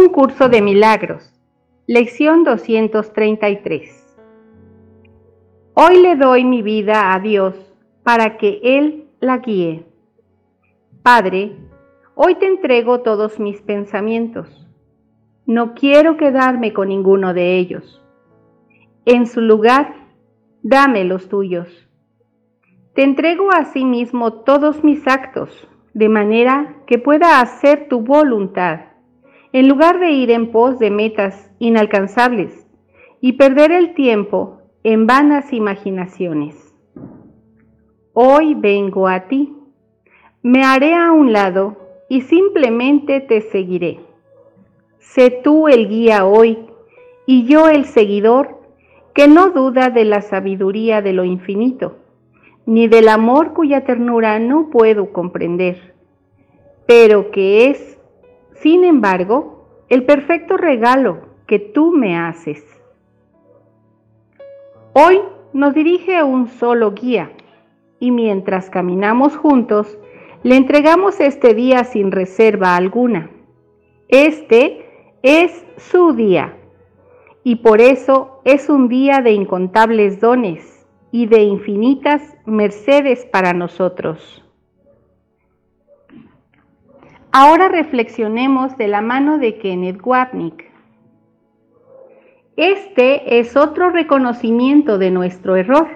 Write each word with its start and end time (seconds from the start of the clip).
Un 0.00 0.08
curso 0.08 0.48
de 0.48 0.62
milagros. 0.62 1.30
Lección 1.86 2.42
233. 2.42 4.18
Hoy 5.74 6.00
le 6.00 6.16
doy 6.16 6.42
mi 6.42 6.62
vida 6.62 7.12
a 7.12 7.20
Dios 7.20 7.54
para 8.02 8.38
que 8.38 8.60
Él 8.62 9.10
la 9.20 9.38
guíe. 9.38 9.84
Padre, 11.02 11.54
hoy 12.14 12.36
te 12.36 12.46
entrego 12.46 13.00
todos 13.00 13.38
mis 13.38 13.60
pensamientos. 13.60 14.66
No 15.44 15.74
quiero 15.74 16.16
quedarme 16.16 16.72
con 16.72 16.88
ninguno 16.88 17.34
de 17.34 17.58
ellos. 17.58 18.02
En 19.04 19.26
su 19.26 19.42
lugar, 19.42 19.96
dame 20.62 21.04
los 21.04 21.28
tuyos. 21.28 21.68
Te 22.94 23.02
entrego 23.02 23.52
a 23.52 23.66
sí 23.66 23.84
mismo 23.84 24.32
todos 24.32 24.82
mis 24.82 25.06
actos, 25.06 25.68
de 25.92 26.08
manera 26.08 26.76
que 26.86 26.98
pueda 26.98 27.42
hacer 27.42 27.86
tu 27.90 28.00
voluntad 28.00 28.89
en 29.52 29.68
lugar 29.68 29.98
de 29.98 30.10
ir 30.12 30.30
en 30.30 30.52
pos 30.52 30.78
de 30.78 30.90
metas 30.90 31.50
inalcanzables 31.58 32.66
y 33.20 33.32
perder 33.32 33.72
el 33.72 33.94
tiempo 33.94 34.58
en 34.84 35.06
vanas 35.06 35.52
imaginaciones. 35.52 36.74
Hoy 38.12 38.54
vengo 38.54 39.08
a 39.08 39.28
ti, 39.28 39.52
me 40.42 40.64
haré 40.64 40.94
a 40.94 41.12
un 41.12 41.32
lado 41.32 41.76
y 42.08 42.22
simplemente 42.22 43.20
te 43.20 43.40
seguiré. 43.40 44.00
Sé 44.98 45.30
tú 45.30 45.68
el 45.68 45.88
guía 45.88 46.24
hoy 46.24 46.58
y 47.26 47.44
yo 47.46 47.68
el 47.68 47.84
seguidor 47.84 48.60
que 49.14 49.26
no 49.26 49.50
duda 49.50 49.90
de 49.90 50.04
la 50.04 50.22
sabiduría 50.22 51.02
de 51.02 51.12
lo 51.12 51.24
infinito, 51.24 51.96
ni 52.66 52.86
del 52.86 53.08
amor 53.08 53.52
cuya 53.52 53.84
ternura 53.84 54.38
no 54.38 54.70
puedo 54.70 55.12
comprender, 55.12 55.94
pero 56.86 57.30
que 57.30 57.70
es 57.70 57.89
sin 58.62 58.84
embargo, 58.84 59.84
el 59.88 60.04
perfecto 60.04 60.56
regalo 60.56 61.22
que 61.46 61.58
tú 61.58 61.92
me 61.92 62.16
haces. 62.16 62.64
Hoy 64.92 65.20
nos 65.52 65.74
dirige 65.74 66.22
un 66.22 66.48
solo 66.48 66.92
guía 66.92 67.32
y 67.98 68.10
mientras 68.10 68.70
caminamos 68.70 69.36
juntos, 69.36 69.98
le 70.42 70.56
entregamos 70.56 71.20
este 71.20 71.54
día 71.54 71.84
sin 71.84 72.12
reserva 72.12 72.76
alguna. 72.76 73.30
Este 74.08 74.86
es 75.22 75.64
su 75.76 76.12
día 76.12 76.56
y 77.42 77.56
por 77.56 77.80
eso 77.80 78.40
es 78.44 78.68
un 78.68 78.88
día 78.88 79.20
de 79.22 79.32
incontables 79.32 80.20
dones 80.20 80.86
y 81.12 81.26
de 81.26 81.42
infinitas 81.42 82.36
mercedes 82.44 83.26
para 83.32 83.52
nosotros. 83.52 84.44
Ahora 87.32 87.68
reflexionemos 87.68 88.76
de 88.76 88.88
la 88.88 89.02
mano 89.02 89.38
de 89.38 89.58
Kenneth 89.58 90.00
Wapnick. 90.04 90.64
Este 92.56 93.38
es 93.38 93.56
otro 93.56 93.90
reconocimiento 93.90 94.98
de 94.98 95.12
nuestro 95.12 95.54
error. 95.54 95.86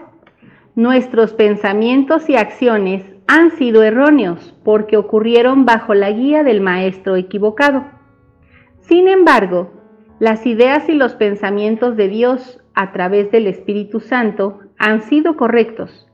Nuestros 0.77 1.33
pensamientos 1.33 2.31
y 2.31 2.37
acciones 2.37 3.05
han 3.27 3.51
sido 3.51 3.83
erróneos 3.83 4.55
porque 4.65 4.97
ocurrieron 4.97 5.65
bajo 5.65 5.93
la 5.95 6.13
guía 6.13 6.45
del 6.45 6.61
maestro 6.61 7.17
equivocado. 7.17 7.85
Sin 8.83 9.09
embargo, 9.09 9.73
las 10.21 10.47
ideas 10.47 10.89
y 10.89 10.93
los 10.93 11.15
pensamientos 11.15 11.97
de 11.97 12.09
Dios 12.09 12.61
a 12.75 12.93
través 12.93 13.33
del 13.33 13.49
Espíritu 13.49 13.99
Santo 13.99 14.61
han 14.79 15.03
sido 15.03 15.37
correctos 15.37 16.09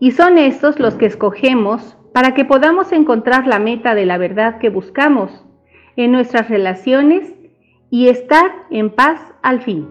y 0.00 0.12
son 0.12 0.36
estos 0.38 0.80
los 0.80 0.94
que 0.94 1.06
escogemos 1.06 1.97
para 2.12 2.34
que 2.34 2.44
podamos 2.44 2.92
encontrar 2.92 3.46
la 3.46 3.58
meta 3.58 3.94
de 3.94 4.06
la 4.06 4.18
verdad 4.18 4.58
que 4.58 4.70
buscamos 4.70 5.44
en 5.96 6.12
nuestras 6.12 6.48
relaciones 6.48 7.34
y 7.90 8.08
estar 8.08 8.50
en 8.70 8.90
paz 8.90 9.20
al 9.42 9.60
fin. 9.62 9.88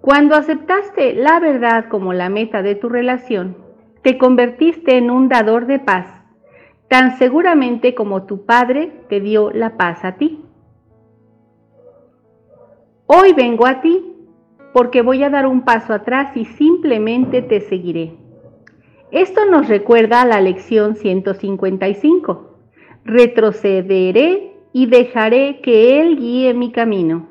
Cuando 0.00 0.36
aceptaste 0.36 1.14
la 1.14 1.40
verdad 1.40 1.86
como 1.88 2.12
la 2.12 2.28
meta 2.28 2.62
de 2.62 2.74
tu 2.74 2.88
relación, 2.88 3.56
te 4.02 4.16
convertiste 4.16 4.96
en 4.96 5.10
un 5.10 5.28
dador 5.28 5.66
de 5.66 5.80
paz, 5.80 6.06
tan 6.88 7.18
seguramente 7.18 7.94
como 7.94 8.24
tu 8.24 8.46
Padre 8.46 8.92
te 9.08 9.20
dio 9.20 9.50
la 9.50 9.76
paz 9.76 10.04
a 10.04 10.12
ti. 10.16 10.44
Hoy 13.06 13.32
vengo 13.32 13.66
a 13.66 13.80
ti 13.80 14.14
porque 14.72 15.02
voy 15.02 15.22
a 15.24 15.30
dar 15.30 15.46
un 15.46 15.62
paso 15.62 15.92
atrás 15.92 16.36
y 16.36 16.44
simplemente 16.44 17.42
te 17.42 17.60
seguiré. 17.60 18.27
Esto 19.10 19.46
nos 19.46 19.68
recuerda 19.68 20.20
a 20.20 20.26
la 20.26 20.40
lección 20.42 20.94
155. 20.94 22.58
Retrocederé 23.04 24.52
y 24.74 24.84
dejaré 24.86 25.60
que 25.62 26.00
Él 26.00 26.18
guíe 26.18 26.52
mi 26.52 26.72
camino. 26.72 27.26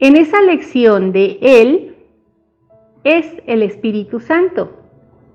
En 0.00 0.16
esa 0.16 0.42
lección 0.42 1.12
de 1.12 1.38
Él 1.40 1.94
es 3.04 3.40
el 3.46 3.62
Espíritu 3.62 4.18
Santo, 4.18 4.72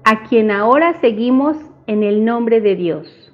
a 0.03 0.24
quien 0.24 0.52
ahora 0.52 1.00
seguimos 1.00 1.57
en 1.88 2.03
el 2.03 2.25
nombre 2.25 2.59
de 2.59 2.75
Dios. 2.75 3.31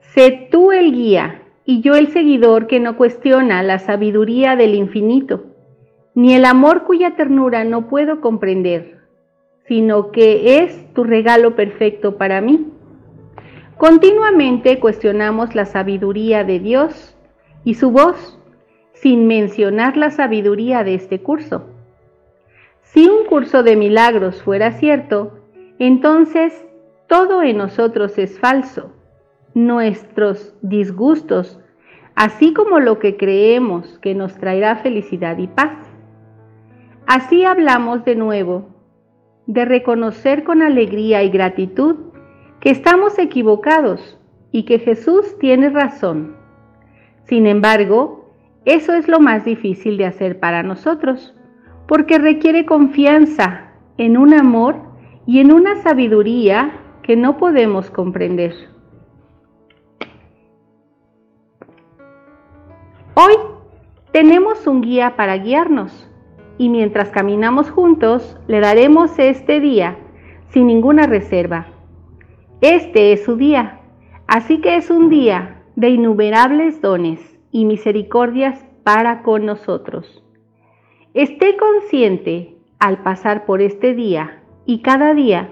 Sé 0.00 0.48
tú 0.50 0.72
el 0.72 0.92
guía 0.92 1.42
y 1.64 1.82
yo 1.82 1.94
el 1.94 2.08
seguidor 2.08 2.66
que 2.66 2.80
no 2.80 2.96
cuestiona 2.96 3.62
la 3.62 3.78
sabiduría 3.78 4.56
del 4.56 4.74
infinito, 4.74 5.44
ni 6.16 6.34
el 6.34 6.46
amor 6.46 6.82
cuya 6.82 7.14
ternura 7.14 7.62
no 7.62 7.86
puedo 7.88 8.20
comprender 8.20 9.03
sino 9.66 10.10
que 10.10 10.58
es 10.58 10.92
tu 10.94 11.04
regalo 11.04 11.56
perfecto 11.56 12.16
para 12.16 12.40
mí. 12.40 12.68
Continuamente 13.76 14.78
cuestionamos 14.78 15.54
la 15.54 15.64
sabiduría 15.64 16.44
de 16.44 16.60
Dios 16.60 17.16
y 17.64 17.74
su 17.74 17.90
voz, 17.90 18.38
sin 18.92 19.26
mencionar 19.26 19.96
la 19.96 20.10
sabiduría 20.10 20.84
de 20.84 20.94
este 20.94 21.20
curso. 21.20 21.64
Si 22.82 23.08
un 23.08 23.26
curso 23.26 23.62
de 23.62 23.76
milagros 23.76 24.42
fuera 24.42 24.72
cierto, 24.72 25.40
entonces 25.78 26.64
todo 27.08 27.42
en 27.42 27.56
nosotros 27.56 28.18
es 28.18 28.38
falso. 28.38 28.92
Nuestros 29.54 30.54
disgustos, 30.62 31.58
así 32.14 32.52
como 32.52 32.80
lo 32.80 32.98
que 32.98 33.16
creemos 33.16 33.98
que 34.00 34.14
nos 34.14 34.34
traerá 34.36 34.76
felicidad 34.76 35.38
y 35.38 35.48
paz. 35.48 35.76
Así 37.06 37.44
hablamos 37.44 38.04
de 38.04 38.14
nuevo 38.14 38.73
de 39.46 39.64
reconocer 39.64 40.44
con 40.44 40.62
alegría 40.62 41.22
y 41.22 41.30
gratitud 41.30 41.96
que 42.60 42.70
estamos 42.70 43.18
equivocados 43.18 44.18
y 44.52 44.64
que 44.64 44.78
Jesús 44.78 45.38
tiene 45.38 45.68
razón. 45.70 46.36
Sin 47.24 47.46
embargo, 47.46 48.30
eso 48.64 48.94
es 48.94 49.08
lo 49.08 49.20
más 49.20 49.44
difícil 49.44 49.98
de 49.98 50.06
hacer 50.06 50.40
para 50.40 50.62
nosotros, 50.62 51.34
porque 51.86 52.18
requiere 52.18 52.64
confianza 52.64 53.72
en 53.98 54.16
un 54.16 54.32
amor 54.32 54.76
y 55.26 55.40
en 55.40 55.52
una 55.52 55.76
sabiduría 55.82 56.72
que 57.02 57.16
no 57.16 57.36
podemos 57.36 57.90
comprender. 57.90 58.54
Hoy 63.14 63.34
tenemos 64.12 64.66
un 64.66 64.80
guía 64.80 65.14
para 65.16 65.36
guiarnos 65.36 66.10
y 66.58 66.68
mientras 66.68 67.10
caminamos 67.10 67.70
juntos 67.70 68.36
le 68.46 68.60
daremos 68.60 69.18
este 69.18 69.60
día 69.60 69.96
sin 70.50 70.66
ninguna 70.66 71.06
reserva. 71.06 71.66
Este 72.60 73.12
es 73.12 73.24
su 73.24 73.36
día, 73.36 73.80
así 74.26 74.60
que 74.60 74.76
es 74.76 74.90
un 74.90 75.10
día 75.10 75.62
de 75.76 75.88
innumerables 75.88 76.80
dones 76.80 77.20
y 77.50 77.64
misericordias 77.64 78.64
para 78.84 79.22
con 79.22 79.44
nosotros. 79.44 80.22
Esté 81.12 81.56
consciente 81.56 82.56
al 82.78 83.02
pasar 83.02 83.44
por 83.46 83.60
este 83.60 83.94
día 83.94 84.42
y 84.66 84.82
cada 84.82 85.14
día 85.14 85.50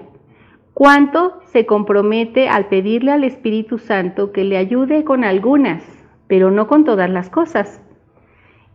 cuánto 0.73 1.39
se 1.45 1.65
compromete 1.65 2.49
al 2.49 2.67
pedirle 2.67 3.11
al 3.11 3.23
Espíritu 3.23 3.77
Santo 3.77 4.31
que 4.31 4.43
le 4.43 4.57
ayude 4.57 5.03
con 5.03 5.23
algunas, 5.23 5.83
pero 6.27 6.49
no 6.51 6.67
con 6.67 6.83
todas 6.85 7.09
las 7.09 7.29
cosas. 7.29 7.81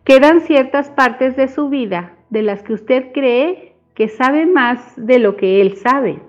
Quedan 0.03 0.41
ciertas 0.41 0.89
partes 0.91 1.35
de 1.35 1.47
su 1.47 1.69
vida 1.69 2.13
de 2.29 2.43
las 2.43 2.63
que 2.63 2.73
usted 2.73 3.11
cree 3.13 3.73
que 3.95 4.07
sabe 4.07 4.45
más 4.45 4.93
de 4.95 5.19
lo 5.19 5.35
que 5.35 5.61
él 5.61 5.75
sabe. 5.75 6.19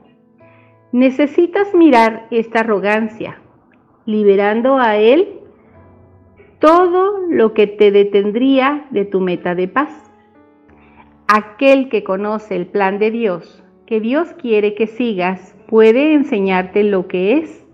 Necesitas 0.93 1.73
mirar 1.73 2.27
esta 2.33 2.61
arrogancia, 2.61 3.41
liberando 4.07 4.77
a 4.79 4.97
Él 4.97 5.39
todo 6.59 7.27
lo 7.29 7.55
que 7.55 7.69
te 7.69 7.93
detendría 7.93 8.87
de 8.91 9.05
tu 9.05 9.21
meta 9.21 9.55
de 9.55 9.69
paz. 9.69 10.11
Aquel 11.29 11.89
que 11.91 12.03
conoce 12.03 12.57
el 12.57 12.67
plan 12.67 12.99
de 12.99 13.13
Dios, 13.13 13.63
que 13.87 14.01
Dios 14.01 14.33
quiere 14.35 14.75
que 14.75 14.89
sigas, 14.89 15.57
puede 15.69 16.13
enseñarte 16.13 16.83
lo 16.83 17.07
que 17.07 17.39
es. 17.39 17.65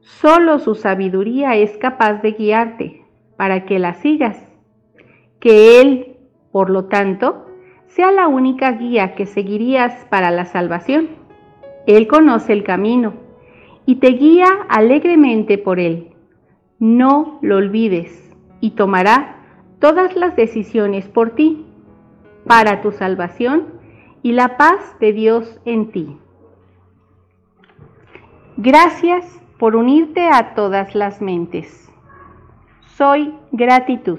Solo 0.00 0.58
su 0.58 0.74
sabiduría 0.74 1.54
es 1.54 1.78
capaz 1.78 2.22
de 2.22 2.32
guiarte 2.32 3.04
para 3.36 3.66
que 3.66 3.78
la 3.78 3.94
sigas. 3.94 4.36
Que 5.38 5.80
Él, 5.80 6.09
por 6.52 6.70
lo 6.70 6.86
tanto, 6.86 7.46
sea 7.86 8.12
la 8.12 8.28
única 8.28 8.72
guía 8.72 9.14
que 9.14 9.26
seguirías 9.26 10.06
para 10.06 10.30
la 10.30 10.44
salvación. 10.44 11.08
Él 11.86 12.06
conoce 12.06 12.52
el 12.52 12.64
camino 12.64 13.14
y 13.86 13.96
te 13.96 14.08
guía 14.08 14.46
alegremente 14.68 15.58
por 15.58 15.80
él. 15.80 16.14
No 16.78 17.38
lo 17.42 17.56
olvides 17.56 18.34
y 18.60 18.70
tomará 18.70 19.36
todas 19.80 20.14
las 20.16 20.36
decisiones 20.36 21.08
por 21.08 21.30
ti, 21.30 21.66
para 22.46 22.80
tu 22.80 22.92
salvación 22.92 23.66
y 24.22 24.32
la 24.32 24.56
paz 24.56 24.96
de 25.00 25.12
Dios 25.12 25.60
en 25.64 25.90
ti. 25.90 26.16
Gracias 28.56 29.40
por 29.58 29.76
unirte 29.76 30.28
a 30.28 30.54
todas 30.54 30.94
las 30.94 31.20
mentes. 31.20 31.90
Soy 32.96 33.34
gratitud. 33.52 34.18